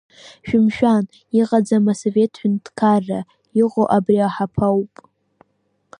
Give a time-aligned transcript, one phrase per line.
[0.47, 1.03] Шәымшәан,
[1.39, 3.19] иҟаӡам асовет ҳәынҭқарра,
[3.61, 4.93] иҟоу абри аҳаԥы ауп.